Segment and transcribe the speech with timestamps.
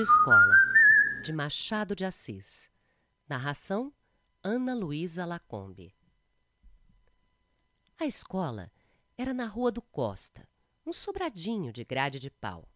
[0.00, 0.56] De Escola,
[1.22, 2.70] de Machado de Assis.
[3.28, 3.92] Narração:
[4.42, 5.94] Ana Luísa Lacombe.
[7.98, 8.72] A escola
[9.18, 10.48] era na Rua do Costa,
[10.86, 12.66] um sobradinho de grade de pau.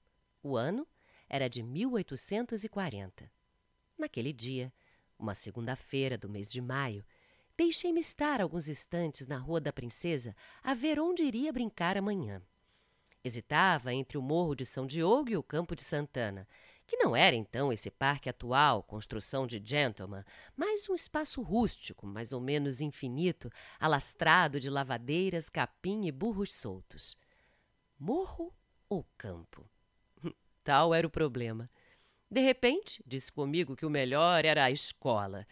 [0.42, 0.86] O ano
[1.26, 3.32] era de 1840.
[3.96, 4.70] Naquele dia,
[5.18, 7.02] uma segunda-feira do mês de maio,
[7.56, 12.42] deixei-me estar alguns instantes na Rua da Princesa a ver onde iria brincar amanhã.
[13.24, 16.46] Hesitava entre o Morro de São Diogo e o Campo de Santana,
[16.86, 20.24] que não era então esse parque atual, construção de gentleman,
[20.56, 27.16] mas um espaço rústico, mais ou menos infinito, alastrado de lavadeiras, capim e burros soltos.
[27.98, 28.54] Morro
[28.88, 29.68] ou campo?
[30.62, 31.70] Tal era o problema.
[32.30, 35.46] De repente, disse comigo que o melhor era a escola,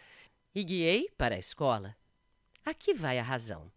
[0.53, 1.95] e guiei para a escola.
[2.65, 3.71] Aqui vai a razão.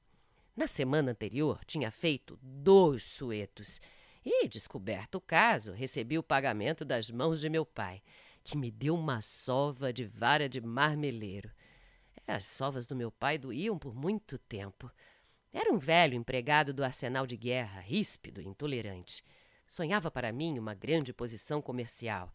[0.56, 3.81] Na semana anterior, tinha feito dois suetos.
[4.28, 8.02] E, descoberto o caso, recebi o pagamento das mãos de meu pai,
[8.42, 11.48] que me deu uma sova de vara de marmeleiro.
[12.27, 14.91] As sovas do meu pai doíam por muito tempo.
[15.52, 19.22] Era um velho empregado do arsenal de guerra, ríspido e intolerante.
[19.64, 22.32] Sonhava para mim uma grande posição comercial.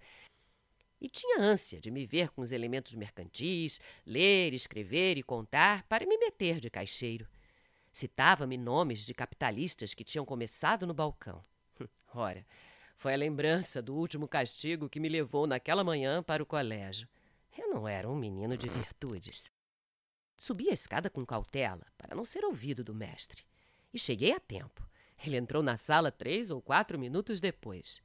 [1.02, 6.06] E tinha ânsia de me ver com os elementos mercantis, ler, escrever e contar para
[6.06, 7.28] me meter de caixeiro.
[7.92, 11.44] Citava-me nomes de capitalistas que tinham começado no balcão.
[12.14, 12.46] Ora,
[12.98, 17.08] foi a lembrança do último castigo que me levou naquela manhã para o colégio.
[17.58, 19.50] Eu não era um menino de virtudes.
[20.38, 23.44] Subi a escada com cautela, para não ser ouvido do mestre.
[23.94, 24.86] E cheguei a tempo.
[25.26, 28.02] Ele entrou na sala três ou quatro minutos depois.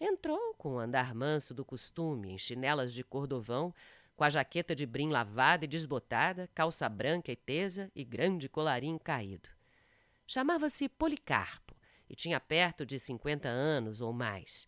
[0.00, 3.74] Entrou com o andar manso do costume, em chinelas de cordovão,
[4.16, 8.98] com a jaqueta de brim lavada e desbotada, calça branca e tesa e grande colarinho
[8.98, 9.48] caído.
[10.26, 11.67] Chamava-se Policarpo
[12.08, 14.66] e tinha perto de cinquenta anos ou mais.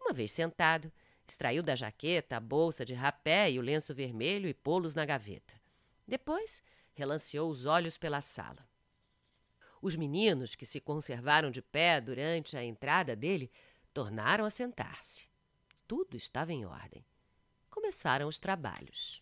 [0.00, 0.92] Uma vez sentado,
[1.26, 5.54] extraiu da jaqueta a bolsa de rapé e o lenço vermelho e pô-los na gaveta.
[6.06, 6.62] Depois,
[6.92, 8.68] relanceou os olhos pela sala.
[9.80, 13.50] Os meninos que se conservaram de pé durante a entrada dele
[13.92, 15.28] tornaram a sentar-se.
[15.86, 17.04] Tudo estava em ordem
[17.72, 19.20] começaram os trabalhos.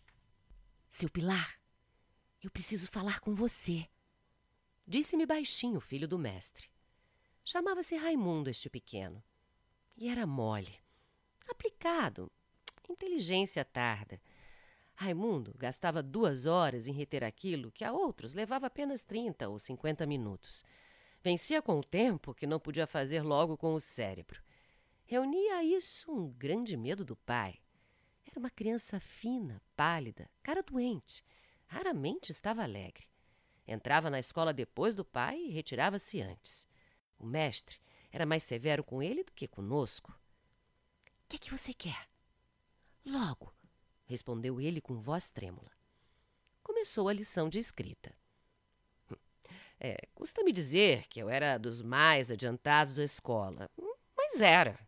[0.87, 1.59] Seu Pilar,
[2.43, 3.89] eu preciso falar com você.
[4.85, 6.70] Disse-me baixinho o filho do mestre.
[7.43, 9.23] Chamava-se Raimundo este pequeno.
[9.97, 10.75] E era mole.
[11.47, 12.31] Aplicado.
[12.89, 14.21] Inteligência tarda.
[14.95, 20.05] Raimundo gastava duas horas em reter aquilo que a outros levava apenas trinta ou cinquenta
[20.05, 20.63] minutos.
[21.23, 24.41] Vencia com o tempo que não podia fazer logo com o cérebro.
[25.05, 27.59] Reunia a isso um grande medo do pai.
[28.25, 31.23] Era uma criança fina, pálida, cara doente.
[31.67, 33.07] Raramente estava alegre.
[33.67, 36.67] Entrava na escola depois do pai e retirava-se antes.
[37.21, 37.77] O mestre
[38.11, 40.11] era mais severo com ele do que conosco.
[40.11, 42.09] O que é que você quer?
[43.05, 43.53] Logo,
[44.05, 45.69] respondeu ele com voz trêmula.
[46.63, 48.13] Começou a lição de escrita.
[49.83, 53.67] É, custa-me dizer que eu era dos mais adiantados da escola,
[54.15, 54.79] mas era.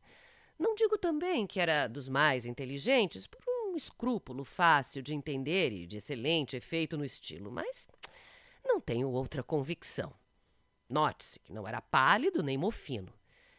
[0.59, 5.87] Não digo também que era dos mais inteligentes por um escrúpulo fácil de entender e
[5.87, 7.87] de excelente efeito no estilo, mas
[8.63, 10.13] não tenho outra convicção.
[10.89, 13.13] Note-se que não era pálido nem mofino.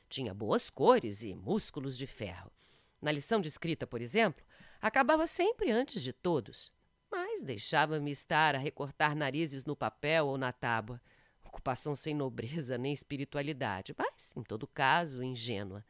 [0.09, 2.51] Tinha boas cores e músculos de ferro.
[3.01, 4.45] Na lição de escrita, por exemplo,
[4.81, 6.73] acabava sempre antes de todos,
[7.11, 11.01] mas deixava-me estar a recortar narizes no papel ou na tábua.
[11.45, 15.85] Ocupação sem nobreza nem espiritualidade, mas, em todo caso, ingênua.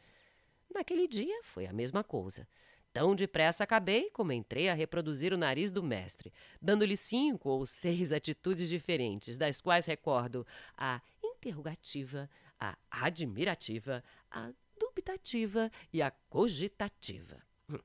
[0.73, 2.49] Naquele dia foi a mesma coisa.
[2.93, 8.11] Tão depressa acabei como entrei a reproduzir o nariz do mestre, dando-lhe cinco ou seis
[8.15, 10.47] atitudes diferentes, das quais recordo
[10.77, 11.01] a
[11.45, 17.43] interrogativa, a admirativa, a dubitativa e a cogitativa.
[17.69, 17.79] Hum.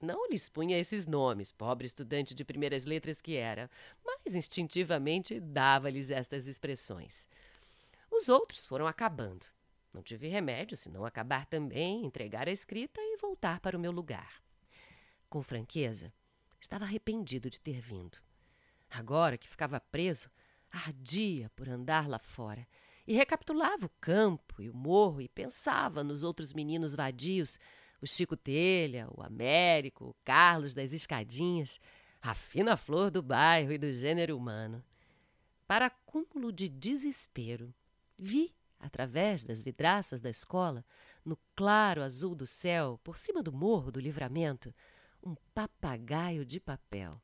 [0.00, 3.68] Não lhes punha esses nomes, pobre estudante de primeiras letras que era,
[4.04, 7.28] mas instintivamente dava-lhes estas expressões.
[8.10, 9.44] Os outros foram acabando.
[9.92, 14.40] Não tive remédio senão acabar também, entregar a escrita e voltar para o meu lugar.
[15.28, 16.12] Com franqueza,
[16.60, 18.18] estava arrependido de ter vindo.
[18.90, 20.30] Agora que ficava preso,
[20.70, 22.66] ardia por andar lá fora
[23.06, 27.58] e recapitulava o campo e o morro e pensava nos outros meninos vadios,
[28.02, 31.80] o Chico Telha, o Américo, o Carlos das Escadinhas,
[32.20, 34.84] a fina flor do bairro e do gênero humano.
[35.66, 37.74] Para cúmulo de desespero,
[38.18, 40.84] vi através das vidraças da escola,
[41.24, 44.72] no claro azul do céu, por cima do morro do livramento,
[45.22, 47.20] um papagaio de papel,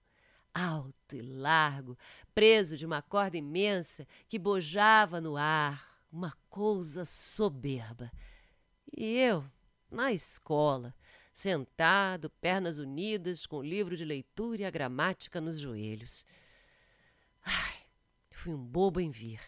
[0.55, 1.99] alto e largo,
[2.35, 8.11] preso de uma corda imensa que bojava no ar, uma coisa soberba.
[8.97, 9.45] E eu,
[9.91, 10.95] na escola,
[11.33, 16.25] sentado, pernas unidas, com o livro de leitura e a gramática nos joelhos.
[17.43, 17.83] Ai,
[18.31, 19.41] fui um bobo em vir,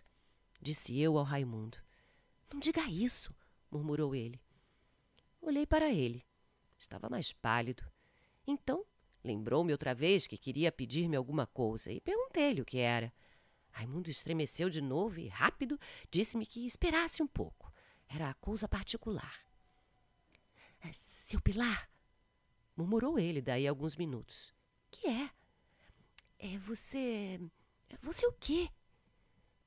[0.61, 1.79] disse eu ao Raimundo.
[2.53, 3.33] Não diga isso,
[3.71, 4.41] murmurou ele.
[5.41, 6.25] Olhei para ele.
[6.79, 7.85] Estava mais pálido.
[8.47, 8.85] Então,
[9.27, 13.13] lembrou-me outra vez que queria pedir-me alguma coisa e perguntei-lhe o que era.
[13.71, 15.79] Raimundo estremeceu de novo e, rápido,
[16.11, 17.71] disse-me que esperasse um pouco.
[18.09, 19.45] Era coisa particular.
[20.81, 21.91] É, seu Pilar,
[22.77, 24.55] murmurou ele daí a alguns minutos.
[24.91, 25.31] Que é?
[26.39, 27.41] É você.
[27.89, 28.71] É você o quê?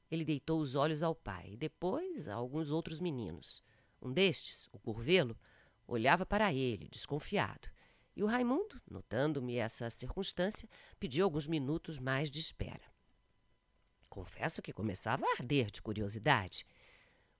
[0.10, 3.62] Ele deitou os olhos ao pai e depois a alguns outros meninos.
[4.02, 5.38] Um destes, o curvelo,
[5.86, 7.70] olhava para ele, desconfiado.
[8.20, 10.68] E o Raimundo, notando-me essa circunstância,
[11.00, 12.84] pediu alguns minutos mais de espera.
[14.10, 16.66] Confesso que começava a arder de curiosidade.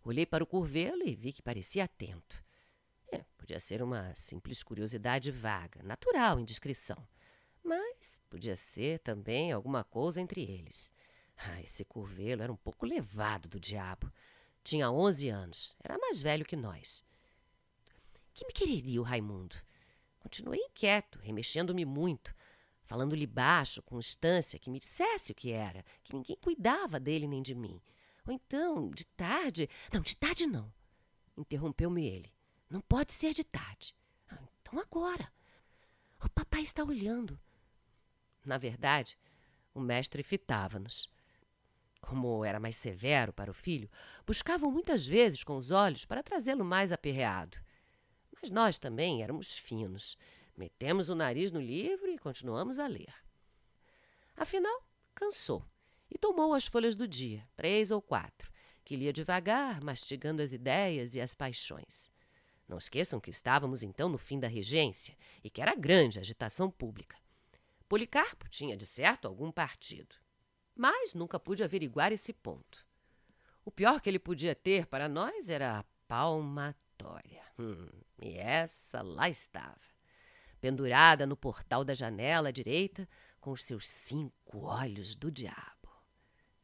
[0.06, 2.42] Olhei para o curvelo e vi que parecia atento.
[3.12, 7.06] É, podia ser uma simples curiosidade vaga, natural, indiscrição.
[7.62, 10.94] Mas podia ser também alguma coisa entre eles.
[11.36, 14.10] Ah, esse curvelo era um pouco levado do diabo.
[14.64, 17.04] Tinha onze anos, era mais velho que nós.
[18.34, 19.58] Que me quereria o Raimundo?
[20.20, 22.36] Continuei inquieto, remexendo-me muito,
[22.84, 27.42] falando-lhe baixo, com instância, que me dissesse o que era, que ninguém cuidava dele nem
[27.42, 27.82] de mim.
[28.26, 29.70] Ou então, de tarde.
[29.92, 30.72] Não, de tarde não.
[31.38, 32.34] Interrompeu-me ele.
[32.70, 33.96] Não pode ser de tarde.
[34.30, 35.32] Ah, então agora.
[36.24, 37.40] O papai está olhando.
[38.46, 39.18] Na verdade,
[39.74, 41.10] o mestre fitava-nos.
[42.02, 43.90] Como era mais severo para o filho,
[44.26, 47.58] buscavam muitas vezes com os olhos para trazê-lo mais aperreado.
[48.42, 50.18] Mas nós também éramos finos.
[50.56, 53.14] Metemos o nariz no livro e continuamos a ler.
[54.36, 54.84] Afinal,
[55.14, 55.66] cansou
[56.10, 58.52] e tomou as folhas do dia, três ou quatro,
[58.84, 62.10] que lia devagar, mastigando as ideias e as paixões.
[62.68, 66.70] Não esqueçam que estávamos então no fim da regência e que era grande a agitação
[66.70, 67.18] pública.
[67.88, 70.16] Policarpo tinha, de certo, algum partido.
[70.76, 72.86] Mas nunca pude averiguar esse ponto.
[73.66, 76.89] O pior que ele podia ter para nós era a palmatória.
[77.58, 77.90] Hum,
[78.22, 79.80] e essa lá estava,
[80.60, 83.08] pendurada no portal da janela à direita,
[83.40, 85.90] com os seus cinco olhos do diabo.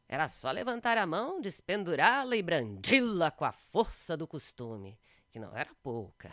[0.07, 4.99] Era só levantar a mão, despendurá-la e brandi-la com a força do costume
[5.35, 6.31] que não era pouca.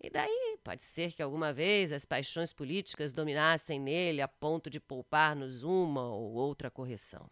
[0.00, 4.80] E daí pode ser que alguma vez as paixões políticas dominassem nele a ponto de
[4.80, 7.30] poupar-nos uma ou outra correção.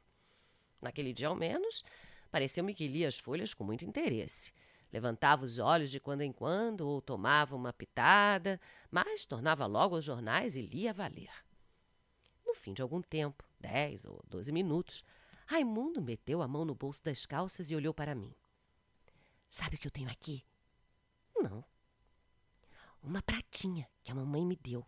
[0.83, 1.83] Naquele dia, ao menos,
[2.31, 4.53] pareceu-me que lia as folhas com muito interesse.
[4.93, 10.05] Levantava os olhos de quando em quando ou tomava uma pitada, mas tornava logo aos
[10.05, 11.31] jornais e lia valer.
[12.47, 15.05] No fim de algum tempo, dez ou doze minutos,
[15.47, 18.35] Raimundo meteu a mão no bolso das calças e olhou para mim.
[19.49, 20.45] Sabe o que eu tenho aqui?
[21.37, 21.65] Não.
[23.03, 24.87] Uma pratinha que a mamãe me deu.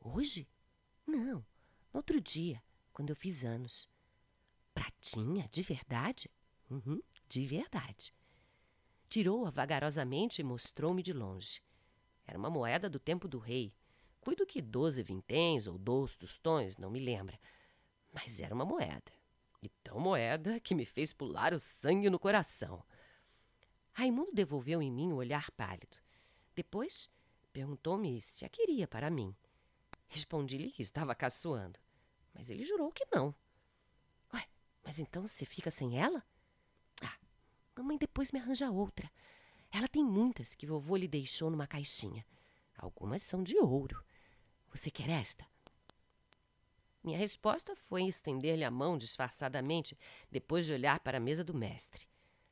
[0.00, 0.48] Hoje?
[1.06, 1.44] Não,
[1.92, 2.62] no outro dia,
[2.92, 3.88] quando eu fiz anos.
[4.74, 5.48] Pratinha?
[5.50, 6.30] De verdade?
[6.70, 8.12] Uhum, de verdade.
[9.08, 11.62] Tirou-a vagarosamente e mostrou-me de longe.
[12.26, 13.72] Era uma moeda do tempo do rei.
[14.20, 17.38] Cuido que doze vinténs ou dois tostões, não me lembra.
[18.12, 19.10] Mas era uma moeda.
[19.62, 22.84] E tão moeda que me fez pular o sangue no coração.
[23.92, 25.96] Raimundo devolveu em mim o um olhar pálido.
[26.54, 27.08] Depois
[27.52, 29.34] perguntou-me se a queria para mim.
[30.06, 31.78] Respondi-lhe que estava caçoando,
[32.34, 33.34] mas ele jurou que não.
[34.32, 34.46] Ué,
[34.84, 36.22] mas então você fica sem ela?
[37.78, 39.08] Mamãe depois me arranja outra.
[39.70, 42.26] Ela tem muitas que vovô lhe deixou numa caixinha.
[42.76, 44.04] Algumas são de ouro.
[44.74, 45.46] Você quer esta?
[47.04, 49.96] Minha resposta foi estender-lhe a mão disfarçadamente,
[50.28, 52.08] depois de olhar para a mesa do mestre.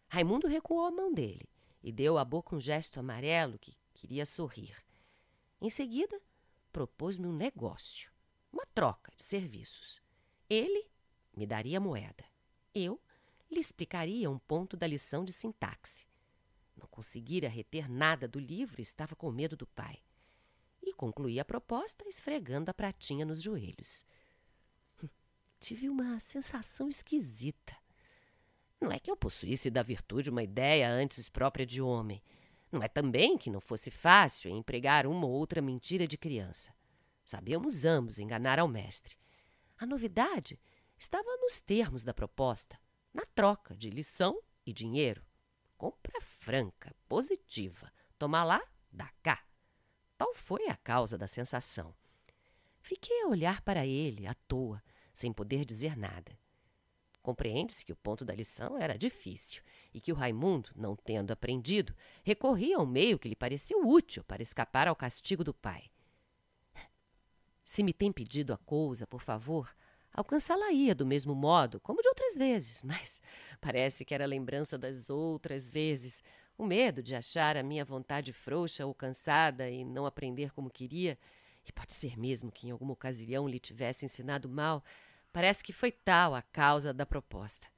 [0.07, 1.49] Raimundo recuou a mão dele
[1.83, 4.77] e deu à boca um gesto amarelo que queria sorrir.
[5.61, 6.21] Em seguida,
[6.73, 8.13] propôs-me um negócio,
[8.53, 10.01] uma troca de serviços.
[10.49, 10.89] Ele
[11.37, 12.25] me daria moeda.
[12.73, 13.01] Eu
[13.51, 16.07] lhe explicaria um ponto da lição de sintaxe.
[16.77, 20.03] Não conseguira reter nada do livro e estava com medo do pai.
[20.83, 24.05] E concluí a proposta esfregando a pratinha nos joelhos.
[25.59, 27.77] Tive uma sensação esquisita.
[28.81, 32.23] Não é que eu possuísse da virtude uma ideia antes própria de homem.
[32.71, 36.75] Não é também que não fosse fácil empregar uma ou outra mentira de criança.
[37.25, 39.17] Sabíamos ambos enganar ao mestre.
[39.79, 40.61] A novidade
[40.99, 42.79] estava nos termos da proposta,
[43.17, 45.25] na troca de lição e dinheiro.
[45.79, 47.91] Compra franca, positiva.
[48.19, 49.43] Toma lá, dá cá.
[50.19, 51.95] Tal foi a causa da sensação.
[52.83, 54.83] Fiquei a olhar para ele, à toa,
[55.15, 56.39] sem poder dizer nada.
[57.23, 59.63] Compreende-se que o ponto da lição era difícil
[59.95, 64.43] e que o Raimundo, não tendo aprendido, recorria ao meio que lhe pareceu útil para
[64.43, 65.91] escapar ao castigo do pai.
[67.65, 69.75] Se me tem pedido a coisa, por favor,
[70.17, 73.21] alcançá-la-ia do mesmo modo, como de outras vezes, mas
[73.61, 76.25] parece que era lembrança das outras vezes,
[76.59, 81.19] o medo de achar a minha vontade frouxa ou cansada e não aprender como queria,
[81.67, 84.83] e pode ser mesmo que em alguma ocasião lhe tivesse ensinado mal,
[85.33, 87.69] parece que foi tal a causa da proposta.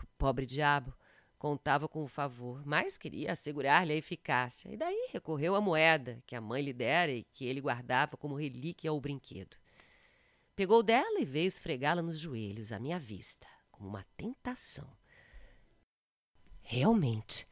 [0.00, 0.94] O pobre diabo
[1.38, 6.36] contava com o favor, mas queria assegurar-lhe a eficácia, e daí recorreu à moeda que
[6.36, 9.56] a mãe lhe dera e que ele guardava como relíquia ao brinquedo.
[10.54, 14.90] Pegou dela e veio esfregá-la nos joelhos, à minha vista, como uma tentação.
[16.62, 17.46] Realmente,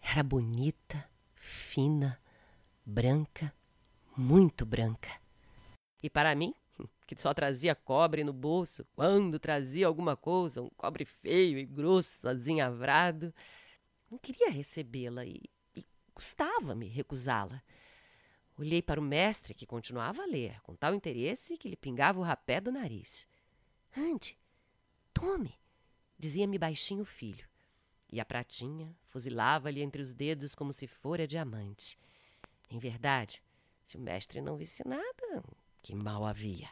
[0.00, 2.20] era bonita, fina,
[2.84, 3.54] branca,
[4.16, 5.10] muito branca.
[6.02, 6.54] E para mim,
[7.06, 12.28] que só trazia cobre no bolso, quando trazia alguma coisa, um cobre feio e grosso,
[12.28, 13.34] azinhavrado,
[14.10, 15.42] não queria recebê-la e,
[15.74, 17.62] e custava-me recusá-la.
[18.56, 22.22] Olhei para o mestre, que continuava a ler, com tal interesse que lhe pingava o
[22.22, 23.26] rapé do nariz.
[23.96, 24.38] Ande,
[25.12, 25.58] tome,
[26.16, 27.48] dizia-me baixinho o filho.
[28.12, 31.98] E a pratinha fuzilava-lhe entre os dedos como se fora diamante.
[32.70, 33.42] Em verdade,
[33.82, 35.42] se o mestre não visse nada,
[35.82, 36.68] que mal havia.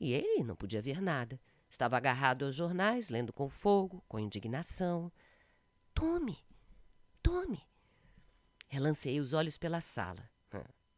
[0.00, 1.38] E ele não podia ver nada.
[1.68, 5.12] Estava agarrado aos jornais, lendo com fogo, com indignação.
[5.92, 6.42] Tome,
[7.22, 7.62] tome.
[8.66, 10.26] Relancei os olhos pela sala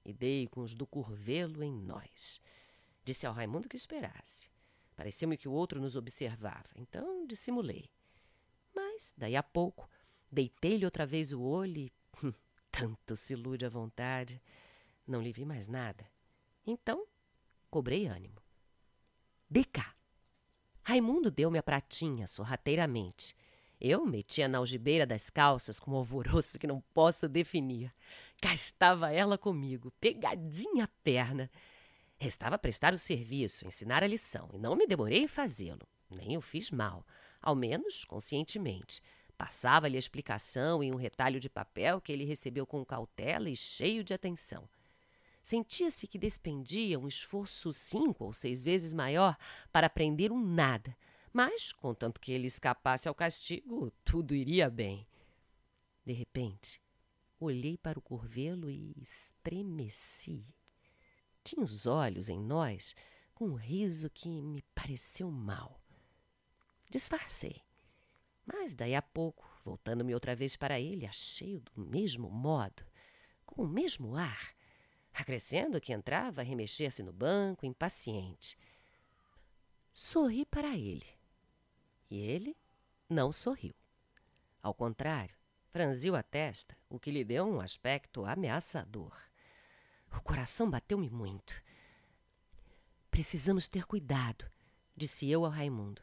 [0.04, 2.40] e dei com os do curvelo em nós.
[3.04, 4.48] Disse ao Raimundo que esperasse.
[4.96, 7.88] Pareceu-me que o outro nos observava, então dissimulei.
[8.74, 9.88] Mas, daí a pouco,
[10.30, 11.92] deitei-lhe outra vez o olho e.
[12.22, 12.32] Hum,
[12.70, 14.42] tanto se ilude à vontade.
[15.06, 16.04] Não lhe vi mais nada.
[16.66, 17.06] Então,
[17.70, 18.42] cobrei ânimo.
[19.48, 19.94] De cá.
[20.82, 23.34] Raimundo deu-me a pratinha sorrateiramente.
[23.80, 27.94] Eu metia na algibeira das calças com um alvoroço que não posso definir.
[28.40, 31.50] Cá estava ela comigo, pegadinha perna.
[32.18, 35.86] Restava prestar o serviço, ensinar a lição, e não me demorei em fazê-lo.
[36.10, 37.04] Nem o fiz mal,
[37.42, 39.02] ao menos conscientemente.
[39.36, 44.02] Passava-lhe a explicação em um retalho de papel que ele recebeu com cautela e cheio
[44.02, 44.68] de atenção.
[45.42, 49.36] Sentia-se que despendia um esforço cinco ou seis vezes maior
[49.72, 50.96] para aprender um nada,
[51.32, 55.06] mas, contanto que ele escapasse ao castigo, tudo iria bem.
[56.04, 56.80] De repente,
[57.40, 60.44] olhei para o curvelo e estremeci.
[61.44, 62.94] Tinha os olhos em nós
[63.34, 65.80] com um riso que me pareceu mal.
[66.90, 67.62] Disfarcei.
[68.44, 72.84] Mas daí a pouco, voltando-me outra vez para ele, achei-o do mesmo modo,
[73.44, 74.54] com o mesmo ar,
[75.12, 78.56] acrescendo que entrava a remexer-se no banco, impaciente.
[79.92, 81.06] Sorri para ele.
[82.10, 82.56] E ele
[83.08, 83.74] não sorriu.
[84.62, 85.37] Ao contrário,
[85.70, 89.16] franziu a testa, o que lhe deu um aspecto ameaçador.
[90.12, 91.54] O coração bateu-me muito.
[93.10, 94.50] Precisamos ter cuidado,
[94.96, 96.02] disse eu ao Raimundo.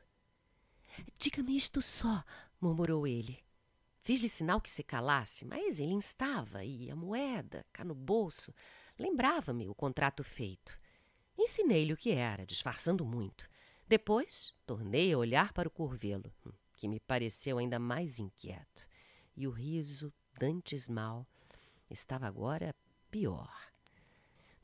[1.18, 2.24] Diga-me isto só,
[2.60, 3.44] murmurou ele.
[4.02, 8.54] Fiz-lhe sinal que se calasse, mas ele instava, e a moeda, cá no bolso,
[8.98, 10.72] Lembrava-me o contrato feito.
[11.38, 13.50] Ensinei-lhe o que era, disfarçando muito.
[13.88, 18.88] Depois, tornei a olhar para o curvelo, hum, que me pareceu ainda mais inquieto.
[19.36, 21.28] E o riso, dantes mal,
[21.90, 22.74] estava agora
[23.12, 23.52] pior.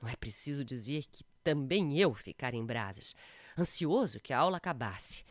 [0.01, 3.16] Não é preciso dizer que também eu ficara em brasas,
[3.58, 5.24] ansioso que a aula acabasse.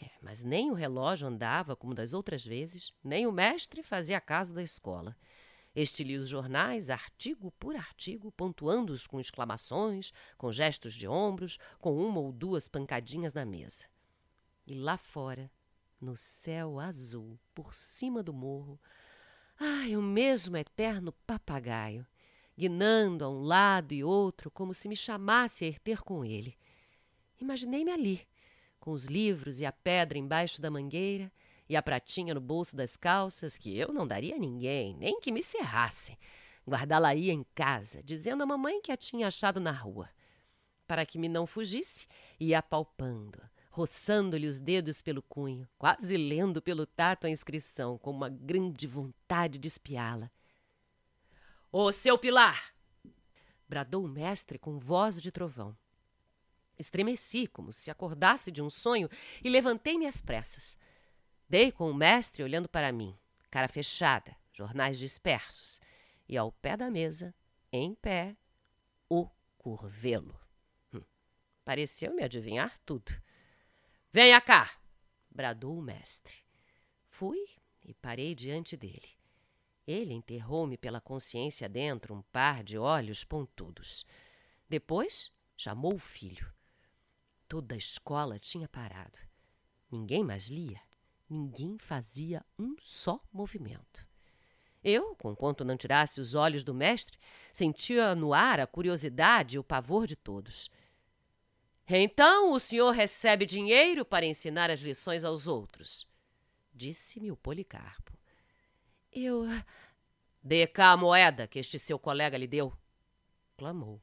[0.00, 4.52] É, mas nem o relógio andava como das outras vezes, nem o mestre fazia caso
[4.52, 5.16] da escola.
[5.74, 12.20] Este os jornais, artigo por artigo, pontuando-os com exclamações, com gestos de ombros, com uma
[12.20, 13.86] ou duas pancadinhas na mesa.
[14.66, 15.50] E lá fora,
[16.02, 18.78] no céu azul, por cima do morro,
[19.58, 22.04] ai, o mesmo eterno papagaio,
[22.58, 26.58] guinando a um lado e outro, como se me chamasse a ir ter com ele.
[27.40, 28.28] Imaginei-me ali,
[28.80, 31.32] com os livros e a pedra embaixo da mangueira,
[31.68, 35.32] e a pratinha no bolso das calças, que eu não daria a ninguém, nem que
[35.32, 36.18] me cerrasse.
[36.68, 40.08] Guardá-la-ia em casa, dizendo à mamãe que a tinha achado na rua.
[40.86, 42.06] Para que me não fugisse,
[42.38, 43.40] ia apalpando,
[43.72, 49.58] roçando-lhe os dedos pelo cunho, quase lendo pelo tato a inscrição, com uma grande vontade
[49.58, 50.30] de espiá-la.
[51.72, 52.74] Ô, seu Pilar!
[53.66, 55.74] bradou o mestre com voz de trovão.
[56.78, 59.08] Estremeci, como se acordasse de um sonho,
[59.42, 60.76] e levantei-me às pressas.
[61.48, 63.16] Dei com o mestre olhando para mim,
[63.50, 65.80] cara fechada, jornais dispersos,
[66.28, 67.34] e ao pé da mesa,
[67.72, 68.36] em pé,
[69.08, 70.38] o curvelo.
[70.92, 71.00] Hum,
[71.64, 73.10] Pareceu-me adivinhar tudo.
[74.14, 74.70] Venha cá!
[75.30, 76.34] bradou o mestre.
[77.08, 77.38] Fui
[77.82, 79.08] e parei diante dele.
[79.86, 84.04] Ele enterrou-me pela consciência dentro um par de olhos pontudos.
[84.68, 86.52] Depois chamou o filho.
[87.48, 89.18] Toda a escola tinha parado.
[89.90, 90.80] Ninguém mais lia,
[91.28, 94.06] ninguém fazia um só movimento.
[94.84, 97.18] Eu, conquanto não tirasse os olhos do mestre,
[97.50, 100.70] sentia no ar a curiosidade e o pavor de todos.
[101.88, 106.06] Então o senhor recebe dinheiro para ensinar as lições aos outros,
[106.72, 108.12] disse-me o Policarpo.
[109.12, 109.44] Eu.
[110.42, 112.72] Dê cá a moeda que este seu colega lhe deu,
[113.56, 114.00] clamou.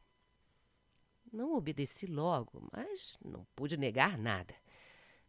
[1.32, 4.56] Não obedeci logo, mas não pude negar nada.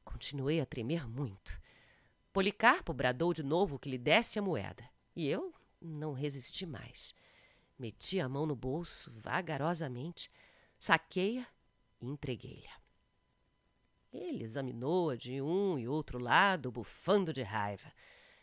[0.05, 1.61] Continuei a tremer muito.
[2.33, 7.13] Policarpo bradou de novo que lhe desse a moeda, e eu não resisti mais.
[7.77, 10.31] Meti a mão no bolso vagarosamente,
[10.79, 11.47] saquei-a
[12.01, 12.71] e entreguei-lhe.
[14.13, 17.93] Ele examinou-a de um e outro lado, bufando de raiva.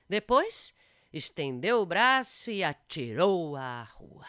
[0.08, 0.74] Depois
[1.12, 4.28] estendeu o braço e atirou-a à rua.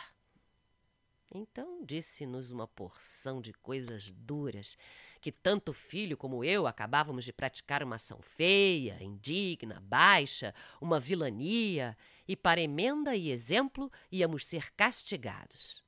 [1.31, 4.77] Então disse-nos uma porção de coisas duras,
[5.21, 10.99] que tanto o filho como eu acabávamos de praticar uma ação feia, indigna, baixa, uma
[10.99, 15.85] vilania, e para emenda e exemplo íamos ser castigados.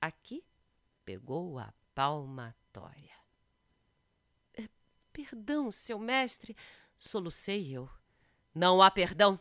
[0.00, 0.44] Aqui
[1.04, 3.16] pegou a palmatória.
[4.52, 4.68] É,
[5.14, 6.54] perdão, seu mestre,
[6.94, 7.88] solucei eu.
[8.54, 9.40] Não há perdão.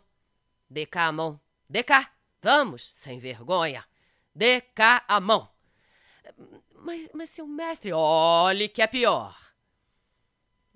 [0.70, 1.40] Dê cá a mão.
[1.70, 2.16] Dê cá.
[2.42, 3.86] Vamos, sem vergonha.
[4.34, 5.52] Dê cá a mão.
[6.72, 7.92] Mas, mas seu mestre.
[7.92, 9.38] Olhe que é pior.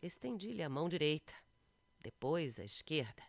[0.02, 1.34] Estendi-lhe a mão direita,
[2.02, 3.22] depois a esquerda,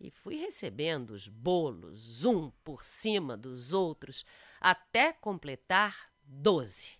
[0.00, 4.24] e fui recebendo os bolos um por cima dos outros
[4.60, 6.90] até completar doze,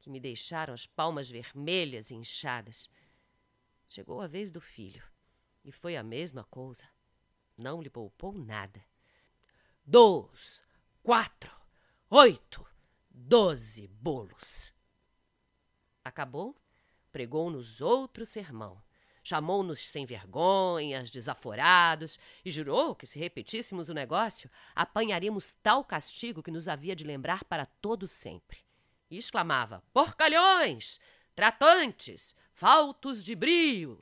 [0.00, 2.88] que me deixaram as palmas vermelhas e inchadas.
[3.88, 5.02] Chegou a vez do filho,
[5.64, 6.88] e foi a mesma coisa.
[7.56, 8.84] Não lhe poupou nada.
[9.84, 10.62] Dois,
[11.02, 11.50] quatro,
[12.10, 12.64] oito,
[13.10, 14.72] doze bolos.
[16.04, 16.56] Acabou,
[17.10, 18.82] pregou-nos outro sermão.
[19.24, 26.50] Chamou-nos sem vergonhas, desaforados, e jurou que, se repetíssemos o negócio, apanharíamos tal castigo que
[26.50, 28.67] nos havia de lembrar para todo sempre.
[29.10, 31.00] E exclamava: Porcalhões!
[31.34, 32.34] Tratantes!
[32.52, 34.00] Faltos de brio!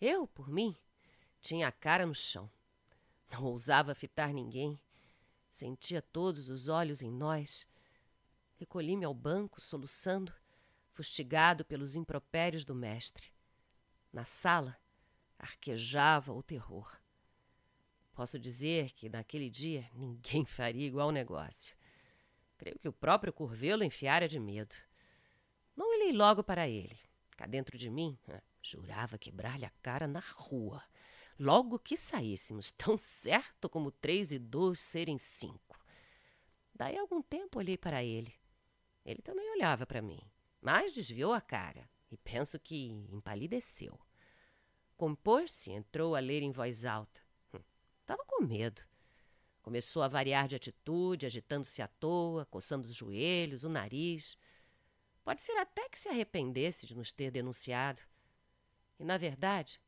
[0.00, 0.76] Eu, por mim,
[1.40, 2.50] tinha a cara no chão.
[3.30, 4.78] Não ousava fitar ninguém.
[5.50, 7.66] Sentia todos os olhos em nós.
[8.56, 10.32] Recolhi-me ao banco, soluçando,
[10.92, 13.32] fustigado pelos impropérios do mestre.
[14.12, 14.76] Na sala,
[15.38, 17.00] arquejava o terror.
[18.12, 21.76] Posso dizer que naquele dia ninguém faria igual negócio.
[22.56, 24.74] Creio que o próprio Curvelo enfiara de medo.
[25.76, 26.98] Não olhei logo para ele.
[27.36, 28.18] Cá dentro de mim,
[28.62, 30.82] jurava quebrar-lhe a cara na rua
[31.38, 35.78] logo que saíssemos, tão certo como três e dois serem cinco.
[36.74, 38.32] Daí algum tempo olhei para ele.
[39.04, 40.20] Ele também olhava para mim,
[40.60, 43.98] mas desviou a cara e penso que empalideceu.
[44.96, 47.20] Compôs-se entrou a ler em voz alta.
[48.00, 48.82] Estava hum, com medo.
[49.64, 54.38] Começou a variar de atitude, agitando-se à toa, coçando os joelhos, o nariz.
[55.24, 58.00] Pode ser até que se arrependesse de nos ter denunciado.
[59.00, 59.80] E, na verdade,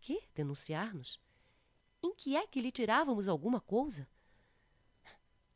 [0.00, 1.20] que denunciar-nos?
[2.02, 4.08] Em que é que lhe tirávamos alguma coisa?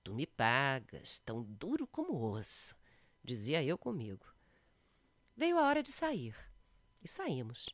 [0.04, 2.76] Tu me pagas, tão duro como osso,
[3.22, 4.26] dizia eu comigo.
[5.36, 6.36] Veio a hora de sair,
[7.00, 7.68] e saímos.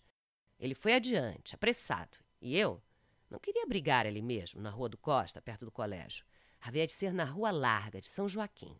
[0.59, 2.83] Ele foi adiante, apressado, e eu
[3.31, 6.25] não queria brigar ali mesmo, na Rua do Costa, perto do colégio.
[6.61, 8.77] Havia de ser na Rua Larga, de São Joaquim.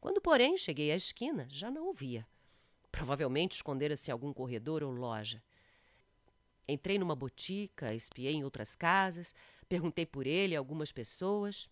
[0.00, 2.26] Quando, porém, cheguei à esquina, já não o via.
[2.92, 5.42] Provavelmente escondera-se em algum corredor ou loja.
[6.68, 9.34] Entrei numa botica, espiei em outras casas,
[9.68, 11.68] perguntei por ele a algumas pessoas.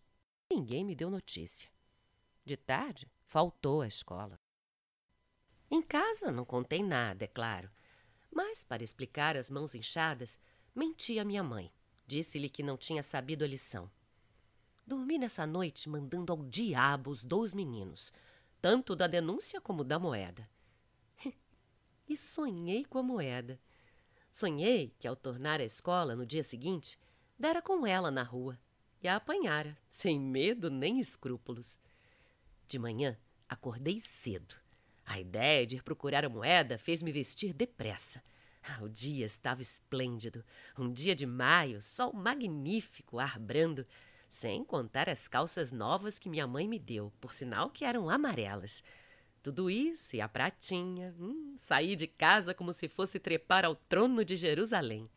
[0.51, 1.69] Ninguém me deu notícia.
[2.45, 4.39] De tarde, faltou à escola.
[5.71, 7.71] Em casa não contei nada, é claro.
[8.31, 10.39] Mas, para explicar as mãos inchadas,
[10.75, 11.73] menti à minha mãe.
[12.07, 13.91] Disse-lhe que não tinha sabido a lição.
[14.87, 18.13] Dormi nessa noite mandando ao diabo os dois meninos,
[18.61, 20.49] tanto da denúncia como da moeda.
[22.09, 23.59] e sonhei com a moeda.
[24.31, 26.99] Sonhei que, ao tornar à escola no dia seguinte,
[27.39, 28.59] dera com ela na rua
[29.03, 31.79] e a apanhara, sem medo nem escrúpulos.
[32.67, 33.17] De manhã,
[33.49, 34.55] acordei cedo.
[35.05, 38.23] A ideia de ir procurar a moeda fez-me vestir depressa.
[38.67, 40.43] Ah, o dia estava esplêndido.
[40.79, 43.87] Um dia de maio, sol magnífico, ar brando,
[44.27, 48.83] sem contar as calças novas que minha mãe me deu, por sinal que eram amarelas.
[49.43, 51.15] Tudo isso e a pratinha.
[51.21, 55.11] Hum, saí de casa como se fosse trepar ao trono de Jerusalém.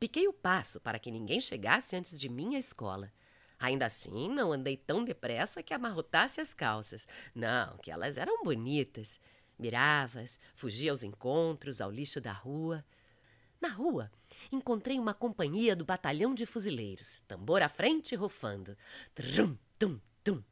[0.00, 3.12] Piquei o passo para que ninguém chegasse antes de mim à escola.
[3.58, 7.06] Ainda assim, não andei tão depressa que amarrotasse as calças.
[7.34, 9.20] Não, que elas eram bonitas.
[9.58, 12.84] Mirava-as, fugia aos encontros, ao lixo da rua.
[13.60, 14.10] Na rua,
[14.52, 18.76] encontrei uma companhia do batalhão de fuzileiros, tambor à frente rufando.
[19.14, 20.42] Trum, tum, tum,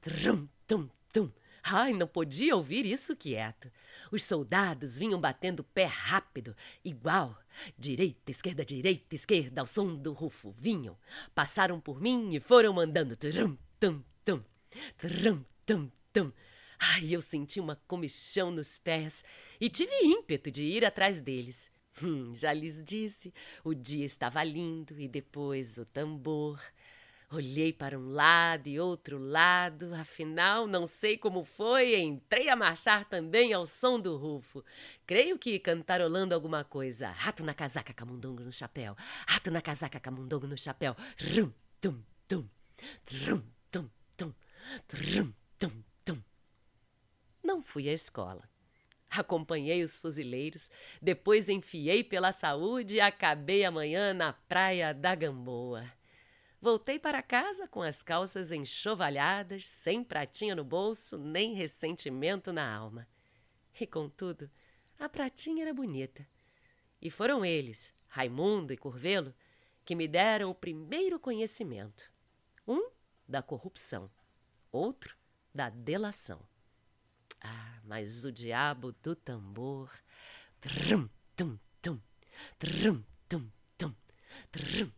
[0.00, 1.30] trum, tum, tum.
[1.62, 3.70] Ai, não podia ouvir isso quieto.
[4.10, 7.38] Os soldados vinham batendo pé rápido, igual.
[7.78, 10.96] Direita, esquerda, direita, esquerda, ao som do rufo vinham.
[11.34, 14.42] Passaram por mim e foram mandando trum, tum, tum,
[14.98, 16.32] trum, tum, tum.
[16.82, 19.22] Ai, eu senti uma comichão nos pés
[19.60, 21.70] e tive ímpeto de ir atrás deles.
[22.02, 26.58] Hum, já lhes disse, o dia estava lindo e depois o tambor.
[27.30, 33.04] Olhei para um lado e outro lado, afinal, não sei como foi, entrei a marchar
[33.04, 34.64] também ao som do rufo.
[35.06, 37.10] Creio que cantarolando alguma coisa.
[37.10, 38.96] Rato na casaca, camundongo no chapéu.
[39.28, 40.96] Rato na casaca, camundongo no chapéu.
[41.36, 42.48] Rum, tum, tum.
[43.26, 44.34] Rum, tum, tum.
[44.92, 45.89] Rum, tum.
[47.50, 48.48] Não fui à escola.
[49.10, 50.70] Acompanhei os fuzileiros,
[51.02, 55.84] depois enfiei pela saúde e acabei amanhã na praia da Gamboa.
[56.62, 63.04] Voltei para casa com as calças enxovalhadas, sem pratinha no bolso, nem ressentimento na alma.
[63.80, 64.48] E, contudo,
[64.96, 66.24] a pratinha era bonita.
[67.02, 69.34] E foram eles, Raimundo e Curvelo,
[69.84, 72.12] que me deram o primeiro conhecimento.
[72.64, 72.92] Um
[73.26, 74.08] da corrupção,
[74.70, 75.16] outro
[75.52, 76.48] da delação.
[77.40, 79.90] Ah, mas o diabo do tambor.
[80.60, 81.98] Trum, tum, tum.
[82.58, 83.94] Trum, tum, tum.
[84.52, 84.92] Trum,